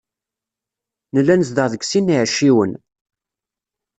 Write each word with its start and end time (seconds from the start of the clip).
Nella 1.13 1.35
nezdeɣ 1.35 1.67
deg 1.69 1.81
sin 1.85 2.05
n 2.11 2.13
iɛecciwen. 2.13 2.71